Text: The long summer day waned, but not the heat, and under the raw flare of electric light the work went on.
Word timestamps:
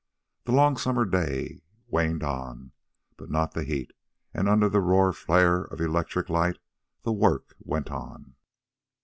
The 0.45 0.51
long 0.51 0.77
summer 0.77 1.05
day 1.05 1.61
waned, 1.87 2.21
but 2.21 3.29
not 3.29 3.51
the 3.53 3.63
heat, 3.63 3.91
and 4.33 4.49
under 4.49 4.67
the 4.67 4.79
raw 4.81 5.11
flare 5.11 5.65
of 5.65 5.79
electric 5.79 6.27
light 6.27 6.57
the 7.03 7.13
work 7.13 7.53
went 7.63 7.91
on. 7.91 8.33